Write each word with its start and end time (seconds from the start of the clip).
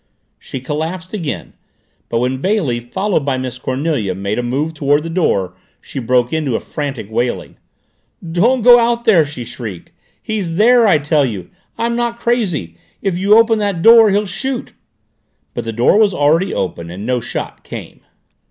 She 0.39 0.59
collapsed 0.61 1.13
again 1.13 1.53
but 2.09 2.17
when 2.17 2.41
Bailey, 2.41 2.79
followed 2.79 3.23
by 3.23 3.37
Miss 3.37 3.59
Cornelia, 3.59 4.15
made 4.15 4.39
a 4.39 4.41
move 4.41 4.73
toward 4.73 5.03
the 5.03 5.11
door 5.11 5.53
she 5.79 5.99
broke 5.99 6.33
into 6.33 6.59
frantic 6.59 7.11
wailing. 7.11 7.57
"Don't 8.31 8.63
go 8.63 8.79
out 8.79 9.05
there!" 9.05 9.23
she 9.23 9.43
shrieked. 9.45 9.91
"He's 10.23 10.55
there 10.55 10.87
I 10.87 10.97
tell 10.97 11.23
you. 11.23 11.51
I'm 11.77 11.95
not 11.95 12.17
crazy. 12.19 12.77
If 13.03 13.19
you 13.19 13.37
open 13.37 13.59
that 13.59 13.83
door, 13.83 14.09
he'll 14.09 14.25
shoot." 14.25 14.73
But 15.53 15.65
the 15.65 15.71
door 15.71 15.99
was 15.99 16.15
already 16.15 16.51
open 16.51 16.89
and 16.89 17.05
no 17.05 17.19
shot 17.19 17.63
came. 17.63 17.99